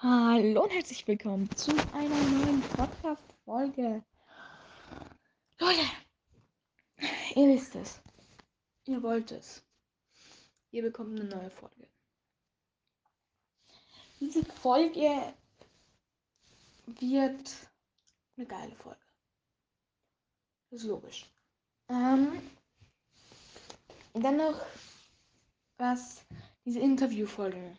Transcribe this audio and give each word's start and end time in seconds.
Hallo 0.00 0.62
und 0.62 0.70
herzlich 0.70 1.04
willkommen 1.08 1.50
zu 1.56 1.72
einer 1.92 2.22
neuen 2.30 2.60
Podcast-Folge. 2.60 4.04
Leute, 5.58 5.80
ihr 7.34 7.48
wisst 7.48 7.74
es. 7.74 8.00
Ihr 8.84 9.02
wollt 9.02 9.32
es. 9.32 9.64
Ihr 10.70 10.82
bekommt 10.82 11.18
eine 11.18 11.28
neue 11.28 11.50
Folge. 11.50 11.88
Diese 14.20 14.44
Folge 14.44 15.34
wird 16.86 17.56
eine 18.36 18.46
geile 18.46 18.76
Folge. 18.76 19.04
Das 20.70 20.82
ist 20.82 20.86
logisch. 20.86 21.26
Ähm, 21.88 22.40
dann 24.12 24.36
noch 24.36 24.64
was, 25.76 26.24
diese 26.64 26.78
Interviewfolgen. 26.78 27.76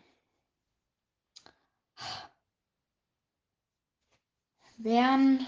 Wären, 4.82 5.46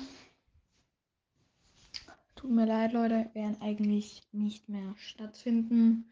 tut 2.36 2.52
mir 2.52 2.66
leid, 2.66 2.92
Leute, 2.92 3.30
werden 3.34 3.62
eigentlich 3.62 4.22
nicht 4.34 4.68
mehr 4.68 4.94
stattfinden. 4.98 6.12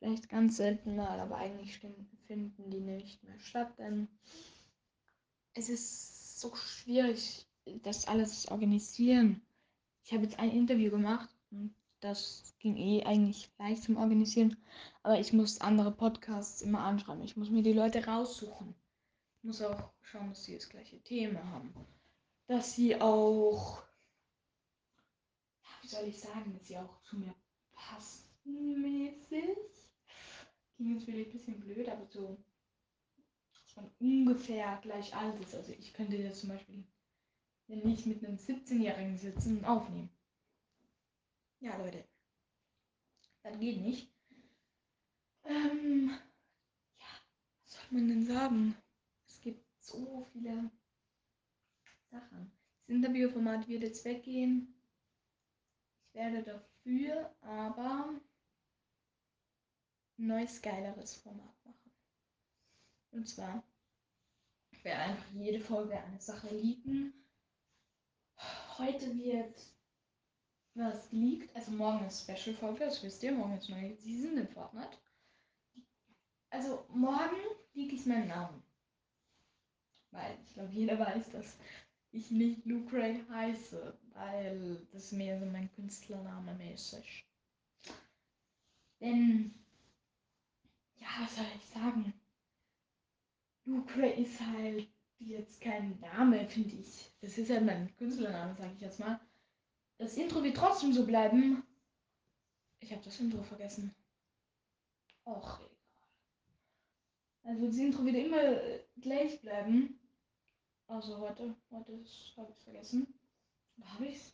Vielleicht 0.00 0.28
ganz 0.28 0.56
selten 0.56 0.96
mal, 0.96 1.20
aber 1.20 1.36
eigentlich 1.36 1.78
finden 1.78 2.70
die 2.70 2.80
nicht 2.80 3.22
mehr 3.22 3.38
statt, 3.38 3.78
denn 3.78 4.08
es 5.54 5.68
ist 5.68 6.40
so 6.40 6.56
schwierig, 6.56 7.46
das 7.84 8.08
alles 8.08 8.42
zu 8.42 8.50
organisieren. 8.50 9.42
Ich 10.02 10.12
habe 10.12 10.24
jetzt 10.24 10.40
ein 10.40 10.50
Interview 10.50 10.90
gemacht 10.90 11.30
und 11.52 11.72
das 12.00 12.52
ging 12.58 12.76
eh 12.76 13.04
eigentlich 13.04 13.48
leicht 13.60 13.84
zum 13.84 13.96
Organisieren, 13.96 14.56
aber 15.04 15.20
ich 15.20 15.32
muss 15.32 15.60
andere 15.60 15.92
Podcasts 15.92 16.62
immer 16.62 16.80
anschreiben. 16.80 17.22
Ich 17.22 17.36
muss 17.36 17.48
mir 17.48 17.62
die 17.62 17.72
Leute 17.72 18.04
raussuchen. 18.04 18.74
Ich 19.38 19.44
muss 19.44 19.62
auch 19.62 19.92
schauen, 20.00 20.30
dass 20.30 20.42
sie 20.42 20.54
das 20.54 20.68
gleiche 20.68 21.00
Thema 21.04 21.44
haben. 21.44 21.72
Dass 22.48 22.74
sie 22.74 23.00
auch, 23.00 23.82
ja, 25.62 25.68
wie 25.82 25.88
soll 25.88 26.04
ich 26.08 26.20
sagen, 26.20 26.52
dass 26.52 26.68
sie 26.68 26.78
auch 26.78 27.02
zu 27.02 27.16
mir 27.16 27.34
passen 27.74 28.26
mäßig. 28.80 29.58
Ging 30.76 30.94
jetzt 30.94 31.04
vielleicht 31.04 31.30
ein 31.30 31.32
bisschen 31.32 31.60
blöd, 31.60 31.88
aber 31.88 32.06
so, 32.06 32.36
dass 33.54 33.76
man 33.76 33.90
ungefähr 33.98 34.78
gleich 34.82 35.14
alt 35.14 35.40
ist. 35.40 35.54
Also 35.54 35.72
ich 35.72 35.92
könnte 35.92 36.16
jetzt 36.16 36.40
zum 36.40 36.50
Beispiel 36.50 36.84
nicht 37.68 38.06
mit 38.06 38.24
einem 38.24 38.36
17-Jährigen 38.36 39.18
sitzen 39.18 39.58
und 39.58 39.64
aufnehmen. 39.64 40.10
Ja, 41.60 41.76
Leute. 41.76 42.04
Das 43.42 43.58
geht 43.58 43.80
nicht. 43.80 44.12
Ähm, 45.44 46.10
ja, 46.98 47.06
was 47.64 47.72
soll 47.72 47.84
man 47.90 48.08
denn 48.08 48.26
sagen? 48.26 48.76
Es 49.26 49.40
gibt 49.40 49.64
so 49.80 50.28
viele 50.32 50.70
Sachen. 52.20 52.52
Das 52.86 52.94
Interviewformat 52.94 53.68
wird 53.68 53.82
jetzt 53.82 54.04
weggehen. 54.04 54.74
Ich 56.08 56.14
werde 56.14 56.42
dafür 56.42 57.34
aber 57.42 58.20
ein 60.18 60.26
neues, 60.26 60.62
geileres 60.62 61.14
Format 61.16 61.64
machen. 61.64 61.92
Und 63.10 63.28
zwar 63.28 63.62
werde 64.86 65.02
einfach 65.02 65.30
jede 65.34 65.60
Folge 65.60 65.98
eine 65.98 66.20
Sache 66.20 66.48
liegen. 66.54 67.12
Heute 68.78 69.14
wird 69.16 69.54
was 70.74 71.10
liegt. 71.10 71.54
Also 71.56 71.72
morgen 71.72 72.06
ist 72.06 72.22
Special-Folge, 72.22 72.84
das 72.84 73.02
wisst 73.02 73.22
ihr. 73.22 73.32
Morgen 73.32 73.56
ist 73.56 73.68
neue 73.68 73.94
Season 73.96 74.38
in 74.38 74.48
Fortnite. 74.48 74.96
Also 76.50 76.86
morgen 76.90 77.36
liegt 77.74 77.92
ich 77.92 78.06
meinen 78.06 78.28
Namen. 78.28 78.62
Weil 80.12 80.38
ich 80.46 80.54
glaube, 80.54 80.72
jeder 80.72 80.98
weiß, 80.98 81.30
dass 81.30 81.58
ich 82.16 82.30
nicht 82.30 82.64
Luke 82.64 82.96
Ray 82.96 83.22
heiße, 83.28 83.96
weil 84.14 84.86
das 84.92 85.12
mehr 85.12 85.38
so 85.38 85.46
mein 85.46 85.70
Künstlername 85.74 86.54
mäßig. 86.54 87.26
Denn, 89.00 89.54
ja, 90.96 91.06
was 91.20 91.36
soll 91.36 91.46
ich 91.54 91.66
sagen? 91.66 92.14
Luke 93.66 94.06
ist 94.06 94.40
halt 94.40 94.88
jetzt 95.18 95.60
kein 95.60 95.98
Name, 96.00 96.48
finde 96.48 96.76
ich. 96.76 97.10
Das 97.20 97.36
ist 97.36 97.50
halt 97.50 97.66
mein 97.66 97.94
Künstlername, 97.96 98.54
sage 98.56 98.72
ich 98.74 98.80
jetzt 98.80 99.00
mal. 99.00 99.20
Das 99.98 100.16
Intro 100.16 100.42
wird 100.42 100.56
trotzdem 100.56 100.92
so 100.92 101.04
bleiben. 101.04 101.62
Ich 102.80 102.92
habe 102.92 103.02
das 103.02 103.20
Intro 103.20 103.42
vergessen. 103.42 103.94
Och, 105.24 105.60
egal. 105.60 106.08
Also 107.44 107.66
das 107.66 107.76
Intro 107.76 108.04
wird 108.04 108.16
immer 108.16 108.60
gleich 109.00 109.40
bleiben. 109.40 109.95
Also 110.88 111.18
heute, 111.18 111.54
heute 111.70 111.92
habe 111.92 112.02
ich 112.02 112.34
es 112.36 112.62
vergessen. 112.62 113.06
Oder 113.76 113.92
habe 113.94 114.06
ich 114.06 114.16
es? 114.16 114.32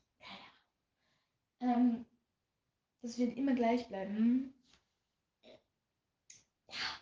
Keine 1.58 1.74
Ahnung. 1.74 1.96
Ähm, 1.96 2.06
das 3.00 3.18
wird 3.18 3.36
immer 3.36 3.54
gleich 3.54 3.88
bleiben. 3.88 4.52
Ja. 6.68 7.00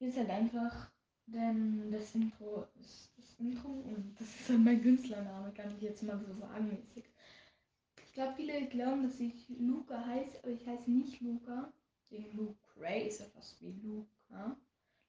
Ist 0.00 0.16
halt 0.16 0.30
einfach, 0.30 0.90
denn 1.26 1.92
das 1.92 2.14
Intro 2.14 2.66
ist 2.80 3.12
das 3.16 3.38
Intro 3.38 3.68
und 3.68 4.16
das 4.18 4.28
ist 4.28 4.48
halt 4.48 4.60
mein 4.60 4.82
Künstlername, 4.82 5.52
kann 5.52 5.74
ich 5.76 5.82
jetzt 5.82 6.02
mal 6.02 6.18
so 6.18 6.34
sagen. 6.34 6.84
Ich 6.94 8.12
glaube, 8.12 8.34
viele 8.34 8.66
glauben, 8.66 9.04
dass 9.04 9.20
ich 9.20 9.48
Luca 9.48 10.04
heiße, 10.04 10.40
aber 10.42 10.50
ich 10.50 10.66
heiße 10.66 10.90
nicht 10.90 11.20
Luca. 11.20 11.72
Den 12.10 12.36
Luke 12.36 12.58
Ray 12.76 13.06
ist 13.06 13.20
ja 13.20 13.26
fast 13.26 13.62
wie 13.62 13.70
Luca. 13.70 14.56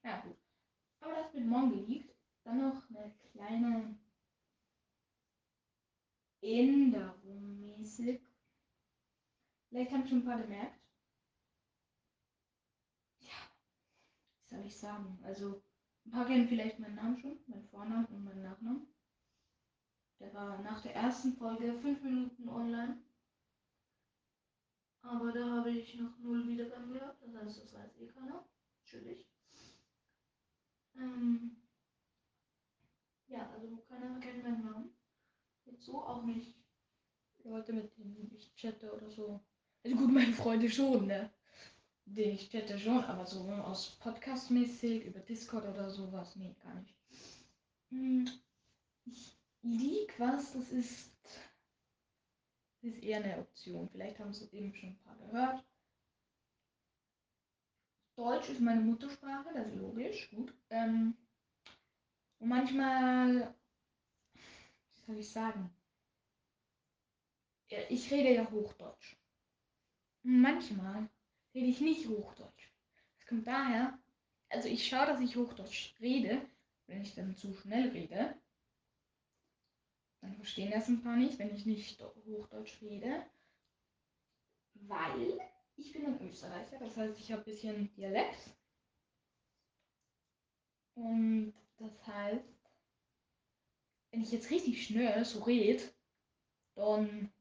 Na 0.02 0.20
gut. 0.20 0.36
Aber 1.02 1.14
das 1.14 1.34
wird 1.34 1.46
morgen 1.46 1.70
geleakt. 1.70 2.14
Dann 2.44 2.60
noch 2.60 2.88
eine 2.88 3.14
kleine 3.32 3.98
Änderung 6.40 7.60
mäßig. 7.60 8.20
Vielleicht 9.68 9.92
haben 9.92 10.06
schon 10.06 10.18
ein 10.18 10.24
paar 10.24 10.40
gemerkt. 10.40 10.80
Ja, 13.20 13.30
was 14.38 14.50
soll 14.50 14.66
ich 14.66 14.76
sagen? 14.76 15.18
Also, 15.24 15.62
ein 16.04 16.10
paar 16.10 16.26
kennen 16.26 16.48
vielleicht 16.48 16.78
meinen 16.78 16.96
Namen 16.96 17.18
schon, 17.18 17.38
meinen 17.46 17.68
Vornamen 17.68 18.06
und 18.06 18.24
meinen 18.24 18.42
Nachnamen. 18.42 18.86
Der 20.20 20.34
war 20.34 20.62
nach 20.62 20.80
der 20.82 20.94
ersten 20.94 21.32
Folge 21.36 21.78
fünf 21.80 22.02
Minuten 22.02 22.48
online. 22.48 23.02
Aber 25.02 25.32
da 25.32 25.48
habe 25.58 25.70
ich 25.70 25.96
noch 25.96 26.16
null 26.18 26.46
Wiedergaben 26.46 26.92
gehabt, 26.92 27.22
das 27.22 27.34
heißt, 27.34 27.62
das 27.64 27.74
weiß 27.74 27.96
eh 27.98 28.06
keiner. 28.06 28.48
Natürlich. 28.84 29.31
Ähm, 30.96 31.56
ja, 33.28 33.50
also 33.50 33.76
keiner 33.88 34.20
kennt 34.20 34.42
meinen 34.42 34.64
Namen. 34.64 34.90
Jetzt 35.64 35.84
so 35.84 36.02
auch 36.02 36.22
nicht 36.24 36.54
Leute, 37.44 37.72
mit 37.72 37.96
denen 37.96 38.30
ich 38.34 38.54
chatte 38.56 38.92
oder 38.92 39.10
so. 39.10 39.40
Also 39.84 39.96
gut, 39.96 40.12
meine 40.12 40.32
Freunde 40.32 40.70
schon, 40.70 41.06
ne? 41.06 41.30
Den 42.04 42.34
ich 42.34 42.50
chatte 42.50 42.78
schon, 42.78 43.04
aber 43.04 43.26
so 43.26 43.40
aus 43.50 43.98
Podcast-mäßig, 44.00 45.04
über 45.04 45.20
Discord 45.20 45.64
oder 45.66 45.90
sowas, 45.90 46.36
nee, 46.36 46.54
gar 46.62 46.74
nicht. 46.74 46.94
Hm, 47.90 48.28
ich 49.04 49.38
lieg 49.62 50.18
was, 50.18 50.52
das 50.52 50.70
ist, 50.70 51.10
das 52.82 52.92
ist 52.92 53.02
eher 53.02 53.22
eine 53.22 53.38
Option. 53.38 53.88
Vielleicht 53.88 54.18
haben 54.18 54.32
Sie 54.32 54.44
es 54.44 54.52
eben 54.52 54.74
schon 54.74 54.90
ein 54.90 54.98
paar 54.98 55.16
gehört. 55.16 55.64
Deutsch 58.22 58.50
ist 58.50 58.60
meine 58.60 58.80
Muttersprache, 58.80 59.52
das 59.52 59.66
ist 59.66 59.74
logisch, 59.74 60.30
gut. 60.30 60.54
Ähm, 60.70 61.16
und 62.38 62.48
manchmal, 62.48 63.52
wie 64.34 65.00
soll 65.04 65.18
ich 65.18 65.28
sagen, 65.28 65.74
ich 67.88 68.08
rede 68.12 68.34
ja 68.34 68.48
Hochdeutsch. 68.48 69.16
Manchmal 70.22 71.08
rede 71.52 71.66
ich 71.66 71.80
nicht 71.80 72.08
Hochdeutsch. 72.08 72.70
Das 73.16 73.26
kommt 73.26 73.44
daher, 73.44 73.98
also 74.50 74.68
ich 74.68 74.86
schaue, 74.86 75.06
dass 75.06 75.20
ich 75.20 75.34
Hochdeutsch 75.34 75.96
rede. 76.00 76.48
Wenn 76.86 77.02
ich 77.02 77.16
dann 77.16 77.34
zu 77.34 77.52
schnell 77.54 77.88
rede, 77.88 78.40
dann 80.20 80.36
verstehen 80.36 80.70
das 80.70 80.86
ein 80.86 81.02
paar 81.02 81.16
nicht, 81.16 81.40
wenn 81.40 81.52
ich 81.52 81.66
nicht 81.66 82.00
Hochdeutsch 82.00 82.80
rede. 82.82 83.26
Weil 84.74 85.40
ich 85.76 85.92
bin 85.92 86.06
ein 86.06 86.20
Österreicher, 86.28 86.78
das 86.78 86.96
heißt, 86.96 87.18
ich 87.18 87.32
habe 87.32 87.42
ein 87.42 87.44
bisschen 87.44 87.94
Dialekt. 87.94 88.50
Und 90.94 91.54
das 91.78 92.06
heißt, 92.06 92.44
wenn 94.10 94.22
ich 94.22 94.32
jetzt 94.32 94.50
richtig 94.50 94.86
schnell 94.86 95.24
so 95.24 95.42
rede, 95.42 95.82
dann 96.74 97.32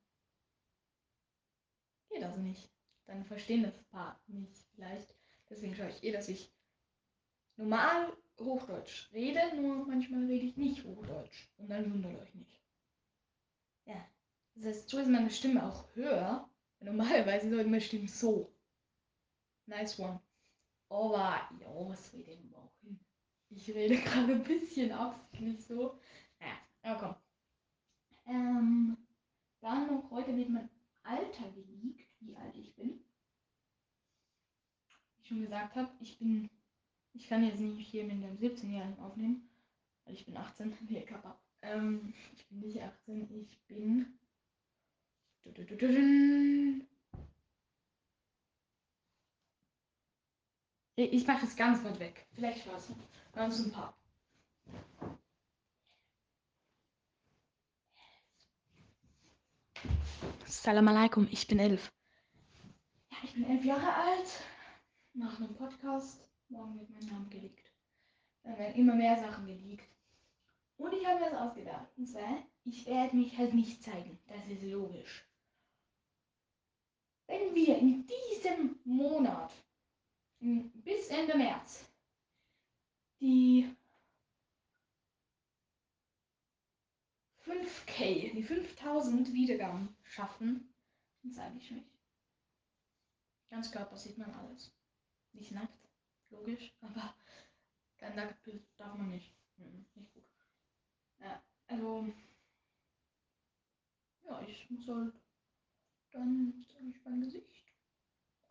geht 2.09 2.21
das 2.21 2.37
nicht. 2.37 2.71
Dann 3.05 3.25
verstehen 3.25 3.63
das 3.63 3.83
paar 3.91 4.21
nicht 4.27 4.55
vielleicht. 4.73 5.13
Deswegen 5.49 5.75
schaue 5.75 5.89
ich 5.89 6.03
eh, 6.03 6.11
dass 6.11 6.29
ich 6.29 6.53
normal 7.57 8.15
Hochdeutsch 8.39 9.11
rede, 9.11 9.55
nur 9.55 9.85
manchmal 9.85 10.25
rede 10.25 10.45
ich 10.45 10.57
nicht 10.57 10.83
Hochdeutsch. 10.83 11.49
Und 11.57 11.69
dann 11.69 11.91
wundert 11.91 12.21
euch 12.21 12.33
nicht. 12.33 12.59
Ja. 13.85 14.07
Das 14.55 14.65
heißt, 14.65 14.89
so 14.89 14.97
ist 14.99 15.09
meine 15.09 15.29
Stimme 15.29 15.65
auch 15.65 15.93
höher. 15.95 16.49
Normalerweise 16.83 17.49
sollte 17.49 17.69
meine 17.69 17.81
Stimme 17.81 18.07
so. 18.07 18.51
Nice 19.67 19.99
one. 19.99 20.19
Aber, 20.89 21.49
ja, 21.59 21.89
was 21.89 22.11
soll 22.11 22.23
denn 22.23 22.53
auch? 22.55 22.71
Ich 23.49 23.69
rede 23.69 23.95
gerade 24.01 24.33
ein 24.33 24.43
bisschen 24.43 24.91
absichtlich 24.91 25.63
so. 25.65 25.99
Naja, 26.39 26.53
ja, 26.83 26.95
komm. 26.95 27.15
Ähm, 28.25 28.97
dann 29.61 29.87
noch 29.87 30.09
heute 30.09 30.35
wird 30.35 30.49
mein 30.49 30.69
Alter 31.03 31.49
geleakt, 31.51 32.07
wie 32.19 32.35
alt 32.35 32.55
ich 32.55 32.73
bin. 32.75 33.03
Wie 35.15 35.21
ich 35.21 35.27
schon 35.27 35.41
gesagt 35.41 35.75
habe, 35.75 35.91
ich 36.01 36.17
bin. 36.17 36.49
Ich 37.13 37.27
kann 37.27 37.43
jetzt 37.43 37.59
nicht 37.59 37.87
hier 37.89 38.05
mit 38.05 38.23
dem 38.23 38.37
17-Jährigen 38.37 38.99
aufnehmen, 38.99 39.49
weil 40.05 40.13
ich 40.13 40.25
bin 40.25 40.37
18. 40.37 40.77
Nee, 40.89 41.01
Kappa. 41.03 41.37
Ähm, 41.61 42.13
ich 42.33 42.47
bin 42.47 42.61
nicht 42.61 42.81
18, 42.81 43.29
ich 43.41 43.59
bin. 43.67 44.17
Ich 50.95 51.25
mache 51.25 51.45
das 51.45 51.55
ganz 51.55 51.83
weit 51.83 51.99
weg. 51.99 52.27
Vielleicht 52.33 52.67
war 52.67 52.77
es 52.77 52.87
ganz 53.33 53.59
ein 53.59 53.71
paar. 53.71 53.97
Salam 60.45 60.87
alaikum, 60.89 61.27
ich 61.31 61.47
bin 61.47 61.59
elf. 61.59 61.91
Ja, 63.09 63.17
ich 63.23 63.33
bin 63.33 63.45
elf 63.45 63.65
Jahre 63.65 63.93
alt. 63.93 64.43
Nach 65.13 65.39
einem 65.39 65.55
Podcast. 65.55 66.21
Morgen 66.49 66.77
wird 66.79 66.89
mein 66.91 67.05
Name 67.05 67.29
geleakt. 67.29 67.71
Dann 68.43 68.57
werden 68.57 68.75
immer 68.75 68.95
mehr 68.95 69.17
Sachen 69.17 69.47
geleakt. 69.47 69.89
Und 70.77 70.93
ich 70.93 71.05
habe 71.07 71.19
mir 71.19 71.31
das 71.31 71.39
ausgedacht. 71.39 71.87
Und 71.97 72.05
zwar, 72.05 72.43
ich 72.65 72.85
werde 72.85 73.15
mich 73.15 73.37
halt 73.37 73.53
nicht 73.53 73.81
zeigen. 73.81 74.19
Das 74.27 74.45
ist 74.47 74.63
logisch. 74.63 75.25
Wenn 77.31 77.55
wir 77.55 77.77
in 77.77 78.05
diesem 78.05 78.77
Monat 78.83 79.53
bis 80.41 81.07
Ende 81.07 81.37
März 81.37 81.89
die 83.21 83.73
5K, 87.45 88.33
die 88.33 88.43
5000 88.43 89.31
Wiedergaben 89.31 89.95
schaffen, 90.03 90.73
dann 91.21 91.31
zeige 91.31 91.57
ich 91.57 91.71
mich. 91.71 91.85
Ganz 93.49 93.71
Körper 93.71 93.95
sieht 93.95 94.17
man 94.17 94.33
alles. 94.33 94.75
Nicht 95.31 95.53
nackt, 95.53 95.87
logisch, 96.31 96.75
aber 96.81 97.15
kein 97.97 98.15
Nacktbild 98.17 98.67
darf 98.77 98.97
man 98.97 99.09
nicht. 99.09 99.33
Mhm, 99.55 99.85
nicht 99.95 100.13
gut. 100.13 100.25
Ja, 101.21 101.41
also, 101.67 102.13
ja, 104.25 104.41
ich 104.41 104.69
muss 104.69 104.85
halt 104.89 105.20
dann 106.11 106.65
zeige 106.67 106.89
ich 106.89 107.03
mein 107.05 107.21
Gesicht. 107.21 107.65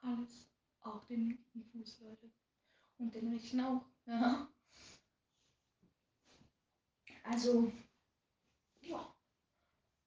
Alles. 0.00 0.48
Auch 0.80 1.04
den 1.04 1.28
linken 1.28 1.64
Fuß, 1.64 2.00
Leute. 2.00 2.30
Und 2.98 3.14
den 3.14 3.32
rechten 3.32 3.60
auch. 3.60 3.84
Ja. 4.06 4.50
Also, 7.24 7.72
ja. 8.80 9.14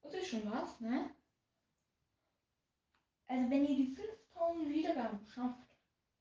Das 0.01 0.13
ist 0.13 0.27
schon 0.27 0.50
was, 0.50 0.79
ne? 0.79 1.15
Also, 3.27 3.50
wenn 3.50 3.65
ihr 3.65 3.75
die 3.75 3.95
5000 3.95 4.69
Wiedergaben 4.69 5.25
schafft, 5.27 5.75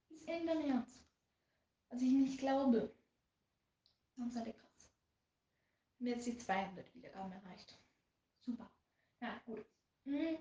bis 0.08 0.25
Ende 0.26 0.55
März, 0.55 1.05
was 1.88 2.02
ich 2.02 2.12
nicht 2.12 2.38
glaube, 2.38 2.94
dann 4.17 4.31
seid 4.31 4.46
ihr 4.46 4.52
krass. 4.52 4.93
Und 5.99 6.06
jetzt 6.06 6.26
die 6.26 6.38
200 6.38 6.94
Wiedergaben 6.94 7.32
erreicht. 7.32 7.79
Super. 8.40 8.70
Ja, 9.20 9.40
gut. 9.46 9.64
Hm. 10.05 10.38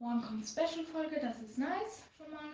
Morgen 0.00 0.22
kommt 0.22 0.46
Special-Folge, 0.46 1.18
das 1.20 1.40
ist 1.40 1.58
nice 1.58 2.04
schon 2.16 2.30
mal. 2.30 2.52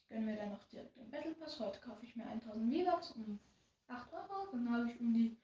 Ich 0.00 0.08
gönne 0.08 0.26
mir 0.26 0.36
dann 0.36 0.50
noch 0.50 0.64
direkt 0.68 0.96
den 0.96 1.10
Battle 1.10 1.34
Pass. 1.34 1.58
Heute 1.58 1.80
kaufe 1.80 2.06
ich 2.06 2.14
mir 2.14 2.24
1000 2.24 2.72
V-Bucks 2.72 3.10
um 3.12 3.40
8 3.88 4.12
Euro. 4.12 4.48
Dann 4.52 4.72
habe 4.72 4.92
ich 4.92 5.00
um 5.00 5.12
die 5.12 5.36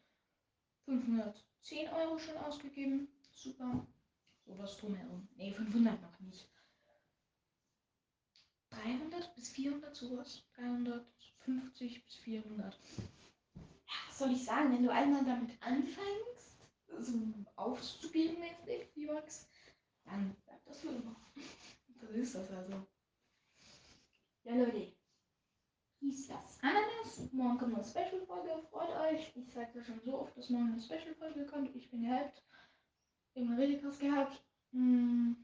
510 0.84 1.88
Euro 1.88 2.18
schon 2.20 2.36
ausgegeben. 2.36 3.08
Super. 3.34 3.84
So 4.46 4.56
was 4.56 4.78
drumherum. 4.78 5.28
Ne, 5.34 5.52
500 5.52 6.00
noch 6.00 6.20
nicht. 6.20 6.48
300 8.70 9.34
bis 9.34 9.48
400 9.48 9.96
sowas. 9.96 10.44
350 10.54 12.04
bis 12.04 12.14
400. 12.14 12.78
Ja, 13.56 13.62
was 14.08 14.18
soll 14.18 14.30
ich 14.30 14.44
sagen? 14.44 14.72
Wenn 14.72 14.84
du 14.84 14.92
einmal 14.92 15.24
damit 15.24 15.60
anfängst, 15.60 16.60
so 17.00 17.12
aufzugeben, 17.56 18.38
Netflix, 18.38 18.92
V-Bucks, 18.94 19.48
dann 20.04 20.36
bleibt 20.44 20.68
das 20.68 20.80
für 20.80 20.88
immer. 20.88 21.16
Das 22.00 22.03
ist 22.16 22.34
das 22.34 22.50
also. 22.50 22.86
Ja, 24.44 24.54
Leute. 24.54 24.92
Hieß 26.00 26.28
das 26.28 26.58
Ananas. 26.60 27.32
Morgen 27.32 27.58
kommt 27.58 27.74
eine 27.74 27.84
Special-Folge. 27.84 28.66
Freut 28.70 28.90
euch. 28.90 29.32
Ich 29.36 29.50
sage 29.52 29.78
ja 29.78 29.84
schon 29.84 30.00
so 30.00 30.20
oft, 30.20 30.36
dass 30.36 30.50
morgen 30.50 30.72
eine 30.72 30.82
Special-Folge 30.82 31.46
kommt. 31.46 31.74
Ich 31.74 31.90
bin 31.90 32.02
gehypt. 32.02 32.42
Irgendwann 33.34 33.58
richtig 33.58 33.82
krass 33.82 33.98
gehabt. 33.98 34.44
Hm. 34.72 35.36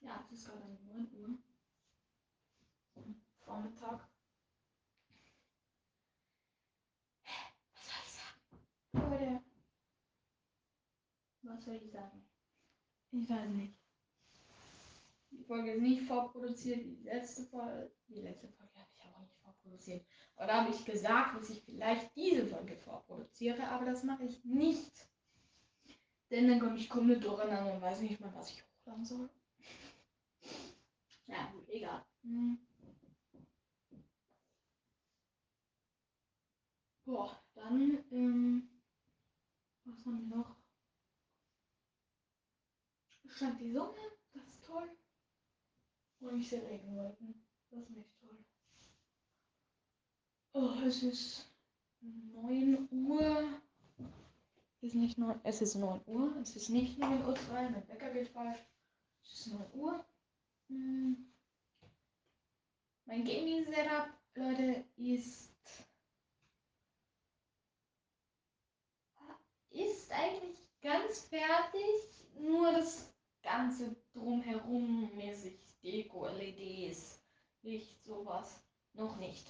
Ja, 0.00 0.24
es 0.30 0.38
ist 0.38 0.48
gerade 0.48 0.78
9 0.84 1.08
Uhr. 1.14 1.38
Am 2.96 3.22
Vormittag. 3.38 4.08
Was 7.74 7.86
soll 7.86 8.02
ich 8.04 8.12
sagen? 8.12 9.10
Leute. 9.10 9.42
Was 11.42 11.64
soll 11.64 11.74
ich 11.76 11.90
sagen? 11.90 12.28
Ich 13.12 13.28
weiß 13.28 13.48
nicht. 13.50 13.85
Folge 15.46 15.72
ist 15.72 15.82
nicht 15.82 16.02
vorproduziert. 16.02 16.84
Die 16.84 17.02
letzte 17.04 17.44
Folge, 17.44 17.90
die 18.08 18.20
letzte 18.20 18.48
Folge 18.48 18.72
habe 18.74 18.88
ich 18.94 19.14
auch 19.14 19.20
nicht 19.20 19.36
vorproduziert. 19.42 20.04
Aber 20.36 20.46
da 20.46 20.64
habe 20.64 20.74
ich 20.74 20.84
gesagt, 20.84 21.40
dass 21.40 21.50
ich 21.50 21.62
vielleicht 21.62 22.14
diese 22.14 22.46
Folge 22.46 22.76
vorproduziere, 22.76 23.66
aber 23.68 23.86
das 23.86 24.04
mache 24.04 24.24
ich 24.24 24.44
nicht. 24.44 25.08
Denn 26.30 26.48
dann 26.48 26.60
komme 26.60 26.76
ich 26.76 26.88
komplett 26.88 27.24
durcheinander 27.24 27.74
und 27.74 27.80
weiß 27.80 28.00
nicht 28.00 28.20
mal, 28.20 28.34
was 28.34 28.50
ich 28.50 28.62
hochladen 28.62 29.04
soll. 29.04 29.30
Ja, 31.26 31.50
gut, 31.52 31.68
egal. 31.68 32.04
Hm. 32.22 32.58
Boah, 37.04 37.40
dann, 37.54 38.04
ähm, 38.10 38.68
was 39.84 40.04
haben 40.04 40.28
wir 40.28 40.36
noch? 40.36 40.56
scheint 43.36 43.60
die 43.60 43.72
Sonne. 43.72 44.15
Und 46.26 46.40
ich 46.40 46.48
sehe 46.48 46.66
Regenwolken, 46.66 47.46
das 47.70 47.80
ist 47.82 47.90
nicht 47.90 48.10
toll. 48.20 48.44
Oh, 50.54 50.74
es 50.84 51.02
ist 51.02 51.52
9 52.00 52.88
Uhr. 52.90 53.48
Es 54.80 54.88
ist 54.88 54.94
nicht 54.94 55.18
9, 55.18 55.40
es 55.44 55.62
ist 55.62 55.76
9 55.76 56.00
Uhr, 56.06 56.36
es 56.42 56.56
ist 56.56 56.68
nicht 56.68 56.98
9 56.98 57.24
Uhr 57.24 57.34
3, 57.34 57.70
mein 57.70 57.88
Wecker 57.88 58.10
geht 58.10 58.28
falsch. 58.28 58.58
Es 59.22 59.46
ist 59.46 59.46
9 59.52 59.72
Uhr. 59.74 60.04
Hm. 60.68 61.32
Mein 63.04 63.24
Gaming-Setup, 63.24 64.08
Leute, 64.34 64.84
ist 64.96 65.54
ist 69.70 70.10
eigentlich 70.10 70.58
ganz 70.80 71.20
fertig, 71.20 72.26
nur 72.40 72.72
das 72.72 73.12
ganze 73.42 73.94
drumherum 74.12 75.14
mäßig 75.14 75.58
LEDs, 76.56 77.20
Licht, 77.62 78.02
sowas. 78.04 78.60
Noch 78.94 79.16
nicht. 79.16 79.46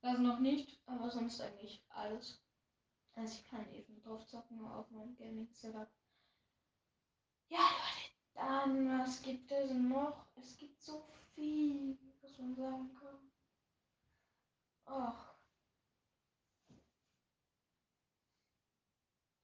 Das 0.00 0.18
noch 0.18 0.38
nicht, 0.38 0.80
aber 0.86 1.10
sonst 1.10 1.40
eigentlich 1.40 1.84
alles. 1.88 2.40
Also 3.14 3.34
ich 3.34 3.48
kann 3.48 3.72
eben 3.72 4.00
drauf 4.02 4.26
zocken 4.26 4.64
auf 4.64 4.90
meinem 4.90 5.16
Gaming 5.16 5.48
Setup. 5.52 5.88
Ja, 7.48 7.58
Leute, 7.58 8.12
dann 8.34 8.98
was 9.00 9.22
gibt 9.22 9.50
es 9.50 9.70
noch? 9.72 10.26
Es 10.36 10.56
gibt 10.58 10.80
so 10.82 11.02
viel, 11.34 11.98
was 12.22 12.38
man 12.38 12.54
sagen 12.54 12.94
kann. 12.94 13.30
Ach. 14.86 15.34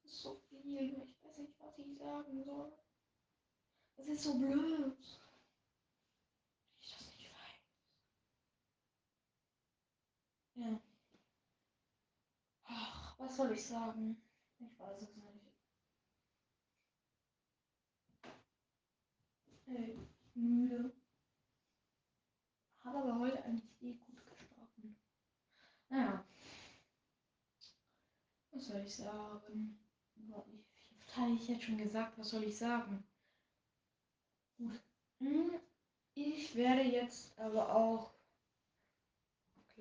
So 0.05 0.37
viel, 0.49 1.03
ich 1.03 1.25
weiß 1.25 1.39
nicht, 1.39 1.59
was 1.59 1.79
ich 1.79 1.99
sagen 1.99 2.45
soll. 2.45 2.73
Das 3.97 4.07
ist 4.07 4.23
so 4.25 4.39
blöd. 4.39 4.97
Ich 6.81 6.93
das 6.93 7.07
nicht 7.17 7.31
weiß. 7.31 7.63
Ja. 10.55 10.81
Ach, 12.65 13.19
was 13.19 13.37
soll 13.37 13.53
ich 13.53 13.67
sagen? 13.67 14.17
Ich 14.59 14.79
weiß 14.79 15.03
es 15.03 15.17
nicht. 15.17 15.53
Ey, 19.67 19.99
müde. 20.35 20.93
Habe 22.85 22.99
aber 22.99 23.19
heute 23.19 23.43
eigentlich 23.45 23.83
eh 23.83 23.95
gut 23.95 24.27
geschlafen. 24.27 24.97
Naja. 25.89 26.25
Was 28.51 28.67
soll 28.67 28.81
ich 28.81 28.97
sagen? 28.97 29.79
Ich 31.07 31.17
habe 31.17 31.33
ich 31.35 31.49
jetzt 31.49 31.65
schon 31.65 31.79
gesagt, 31.79 32.19
was 32.19 32.31
soll 32.31 32.45
ich 32.45 32.59
sagen? 32.59 33.05
Gut. 34.59 34.81
Hm, 35.19 35.51
ich 36.15 36.55
werde 36.55 36.83
jetzt 36.83 37.39
aber 37.39 37.75
auch 37.75 38.13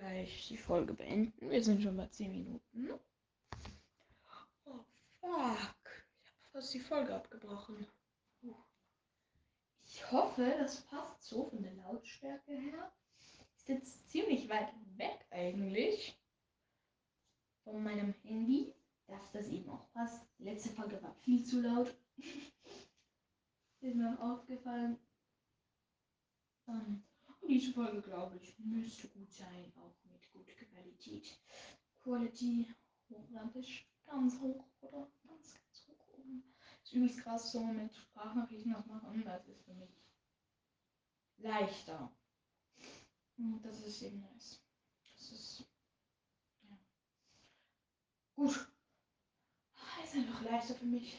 gleich 0.01 0.47
die 0.47 0.57
Folge 0.57 0.93
beenden. 0.93 1.49
Wir 1.49 1.63
sind 1.63 1.83
schon 1.83 1.95
bei 1.95 2.07
10 2.07 2.31
Minuten. 2.31 2.89
Oh, 4.65 4.79
fuck. 5.19 5.75
Ich 6.23 6.31
habe 6.31 6.51
fast 6.51 6.73
die 6.73 6.79
Folge 6.79 7.15
abgebrochen. 7.15 7.85
Ich 9.85 10.11
hoffe, 10.11 10.55
das 10.57 10.81
passt 10.81 11.23
so 11.23 11.45
von 11.49 11.61
der 11.61 11.73
Lautstärke 11.73 12.51
her. 12.51 12.91
Ist 13.55 13.67
jetzt 13.67 14.09
ziemlich 14.09 14.49
weit 14.49 14.69
weg 14.95 15.25
eigentlich 15.29 16.19
von 17.63 17.83
meinem 17.83 18.15
Handy, 18.23 18.73
dass 19.07 19.31
das 19.31 19.47
eben 19.49 19.69
auch 19.69 19.91
passt. 19.91 20.25
Die 20.39 20.45
letzte 20.45 20.69
Folge 20.69 21.01
war 21.03 21.13
viel 21.21 21.45
zu 21.45 21.61
laut. 21.61 21.93
Ist 23.81 23.95
mir 23.95 24.17
aufgefallen. 24.19 24.97
Um, 26.65 27.03
diese 27.47 27.73
Folge, 27.73 28.01
glaube 28.01 28.37
ich, 28.37 28.57
müsste 28.59 29.07
gut 29.09 29.31
sein, 29.31 29.73
auch 29.77 29.95
mit 30.09 30.31
guter 30.31 30.53
Qualität. 30.53 31.39
Quality 32.03 32.73
hochlandisch, 33.09 33.87
ganz 34.05 34.39
hoch 34.39 34.65
oder 34.81 35.11
ganz, 35.23 35.53
ganz 35.53 35.87
hoch 35.87 36.07
oben. 36.17 36.43
Ist 36.83 36.93
übelst 36.93 37.19
krass, 37.19 37.51
so 37.51 37.63
mit 37.63 37.93
Sprachnachrichten 37.93 38.73
das 38.73 38.85
machen. 38.85 39.23
Das 39.25 39.47
ist 39.47 39.63
für 39.63 39.73
mich 39.73 39.89
leichter. 41.37 42.11
Und 43.37 43.61
das 43.63 43.81
ist 43.81 44.01
eben 44.03 44.21
nice. 44.21 44.61
Das 45.13 45.31
ist. 45.31 45.65
Ja. 46.63 46.77
Gut. 48.35 48.67
Ist 50.03 50.15
einfach 50.15 50.41
leichter 50.43 50.75
für 50.75 50.85
mich, 50.85 51.17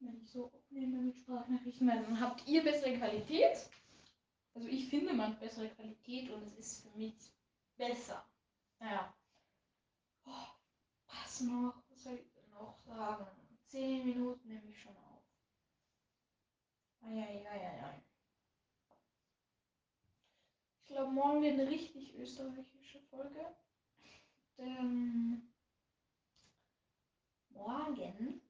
wenn 0.00 0.16
ich 0.16 0.30
so 0.30 0.50
aufnehme 0.50 1.02
mit 1.02 1.16
Sprachnachrichten, 1.16 1.86
weil 1.88 2.02
dann 2.02 2.20
habt 2.20 2.46
ihr 2.48 2.62
bessere 2.62 2.96
Qualität. 2.96 3.68
Also 4.54 4.68
ich 4.68 4.88
finde, 4.90 5.14
man 5.14 5.38
bessere 5.38 5.70
Qualität 5.70 6.30
und 6.30 6.42
es 6.42 6.58
ist 6.58 6.82
für 6.82 6.96
mich 6.98 7.14
besser. 7.76 8.26
Naja. 8.78 9.14
Oh, 10.24 10.46
was 11.06 11.40
noch? 11.40 11.82
Was 11.88 12.02
soll 12.02 12.18
ich 12.18 12.48
noch 12.52 12.78
sagen? 12.84 13.26
Zehn 13.66 14.04
Minuten 14.04 14.48
nehme 14.48 14.68
ich 14.68 14.80
schon 14.80 14.96
auf. 14.96 15.22
Eieieiei. 17.02 18.02
Ich 20.82 20.86
glaube, 20.86 21.12
morgen 21.12 21.42
wird 21.42 21.58
eine 21.58 21.70
richtig 21.70 22.14
österreichische 22.16 23.00
Folge. 23.08 23.56
Denn 24.58 25.50
morgen 27.48 28.42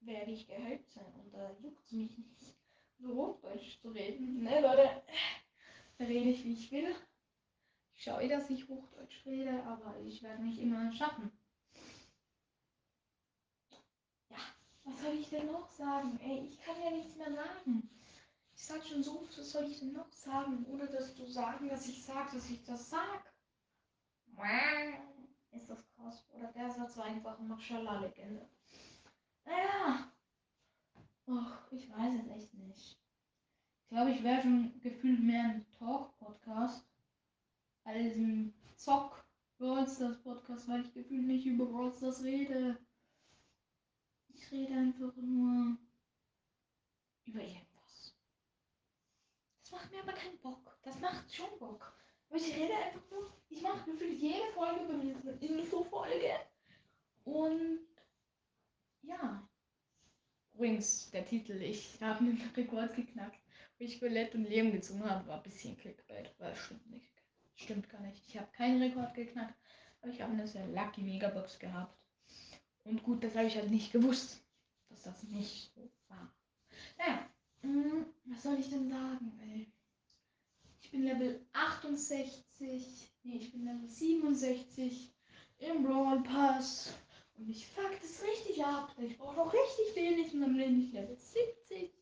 werde 0.00 0.30
ich 0.30 0.46
gehypt 0.46 0.90
sein 0.92 1.12
und 1.14 1.32
da 1.32 1.50
juckt 1.60 1.84
es 1.86 1.92
mich 1.92 2.16
nicht 2.16 2.63
so 2.98 3.14
Hochdeutsch 3.14 3.80
zu 3.80 3.88
reden. 3.90 4.42
Ne, 4.42 4.60
Leute, 4.60 5.02
da 5.98 6.04
rede 6.04 6.30
ich, 6.30 6.44
wie 6.44 6.52
ich 6.52 6.70
will. 6.72 6.94
Ich 7.94 8.04
schaue 8.04 8.22
eh, 8.22 8.28
dass 8.28 8.50
ich 8.50 8.68
Hochdeutsch 8.68 9.24
rede, 9.24 9.62
aber 9.64 9.98
ich 10.00 10.22
werde 10.22 10.42
nicht 10.42 10.58
immer 10.58 10.92
schaffen. 10.92 11.30
Ja, 14.30 14.38
was 14.84 15.00
soll 15.00 15.14
ich 15.14 15.28
denn 15.28 15.50
noch 15.50 15.68
sagen? 15.70 16.18
Ey, 16.22 16.46
ich 16.48 16.60
kann 16.60 16.82
ja 16.82 16.90
nichts 16.90 17.16
mehr 17.16 17.32
sagen. 17.32 17.88
Ich 18.56 18.64
sag 18.64 18.84
schon 18.84 19.02
so, 19.02 19.26
was 19.36 19.50
soll 19.50 19.70
ich 19.70 19.80
denn 19.80 19.92
noch 19.92 20.12
sagen, 20.12 20.64
ohne 20.70 20.86
dass 20.86 21.14
du 21.14 21.26
sagen, 21.26 21.68
dass 21.68 21.88
ich 21.88 22.02
sag, 22.02 22.32
dass 22.32 22.50
ich 22.50 22.64
das 22.64 22.90
sag? 22.90 23.32
Ist 25.52 25.70
das 25.70 25.84
krass. 25.94 26.24
Oder 26.32 26.52
der 26.52 26.70
Satz 26.70 26.96
war 26.96 27.04
einfach 27.04 27.38
Maschallah-Legende. 27.38 28.48
Naja, 29.44 30.10
Ach, 31.26 31.72
ich 31.72 31.90
weiß 31.90 32.20
es 32.20 32.28
echt 32.28 32.54
nicht. 32.54 32.98
Ich 33.82 33.88
glaube, 33.88 34.10
ich 34.10 34.22
wäre 34.22 34.42
schon 34.42 34.80
gefühlt 34.80 35.20
mehr 35.20 35.44
ein 35.44 35.66
Talk-Podcast 35.78 36.86
als 37.84 38.16
ein 38.16 38.54
Zock 38.76 39.24
Brawlstars 39.58 40.22
Podcast, 40.22 40.68
weil 40.68 40.82
ich 40.82 40.92
gefühlt 40.92 41.26
nicht 41.26 41.46
über 41.46 41.66
Brawlstars 41.66 42.22
rede. 42.24 42.78
Ich 44.28 44.50
rede 44.50 44.74
einfach 44.74 45.14
nur 45.16 45.78
über 47.24 47.40
irgendwas. 47.40 48.14
Das 49.62 49.70
macht 49.72 49.92
mir 49.92 50.02
aber 50.02 50.12
keinen 50.12 50.38
Bock. 50.40 50.76
Das 50.82 51.00
macht 51.00 51.32
schon 51.32 51.58
Bock. 51.58 51.94
Aber 52.28 52.38
ich 52.38 52.54
rede 52.54 52.76
einfach 52.76 53.10
nur, 53.10 53.32
ich 53.48 53.62
mache 53.62 53.90
gefühlt 53.90 54.18
jede 54.18 54.52
Folge 54.52 54.84
bei 54.86 54.96
mir 54.96 55.16
eine 55.16 55.32
Info-Folge. 55.32 56.40
Und 57.24 57.86
ja, 59.02 59.48
Übrigens, 60.54 61.10
der 61.10 61.26
Titel, 61.26 61.60
ich 61.60 61.98
habe 62.00 62.20
einen 62.20 62.40
Rekord 62.56 62.94
geknackt, 62.94 63.38
wo 63.78 63.84
ich 63.84 63.98
Colette 63.98 64.38
und 64.38 64.48
Liam 64.48 64.70
gezogen 64.70 65.04
habe, 65.04 65.26
war 65.26 65.38
ein 65.38 65.42
bisschen 65.42 65.76
Clickbait, 65.76 66.32
weil 66.38 66.54
stimmt 66.54 66.88
nicht. 66.90 67.10
Stimmt 67.56 67.88
gar 67.90 68.00
nicht. 68.00 68.22
Ich 68.28 68.38
habe 68.38 68.48
keinen 68.52 68.80
Rekord 68.80 69.14
geknackt, 69.14 69.54
aber 70.00 70.12
ich 70.12 70.20
habe 70.20 70.32
eine 70.32 70.46
sehr 70.46 70.66
lucky 70.68 71.02
Megabox 71.02 71.58
gehabt. 71.58 71.96
Und 72.84 73.02
gut, 73.02 73.24
das 73.24 73.34
habe 73.34 73.46
ich 73.46 73.56
halt 73.56 73.70
nicht 73.70 73.92
gewusst, 73.92 74.40
dass 74.90 75.02
das 75.02 75.22
nicht 75.24 75.72
so 75.74 75.90
war. 76.08 76.32
Naja, 76.98 77.28
hm, 77.62 78.06
was 78.24 78.42
soll 78.42 78.58
ich 78.58 78.68
denn 78.70 78.88
sagen, 78.88 79.32
ey? 79.42 79.66
Ich 80.82 80.90
bin 80.90 81.04
Level 81.04 81.40
68, 81.52 83.10
nee, 83.24 83.36
ich 83.36 83.52
bin 83.52 83.64
Level 83.64 83.88
67 83.88 85.12
im 85.58 85.82
Brawl 85.82 86.22
Pass. 86.22 86.92
Und 87.36 87.48
ich 87.48 87.66
fuck 87.66 87.90
das 88.00 88.22
richtig 88.22 88.64
ab. 88.64 88.94
Ich 88.98 89.18
brauche 89.18 89.36
noch 89.36 89.52
richtig 89.52 89.94
wenig 89.96 90.32
und 90.32 90.40
dann 90.40 90.56
bin 90.56 90.86
ich 90.86 90.92
Level 90.92 91.16
70. 91.16 91.92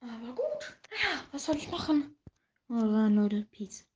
Aber 0.00 0.34
gut. 0.34 0.78
Ja, 1.02 1.24
was 1.30 1.44
soll 1.46 1.56
ich 1.56 1.70
machen? 1.70 2.16
Oh, 2.68 2.74
Leute, 2.74 3.46
Peace. 3.52 3.86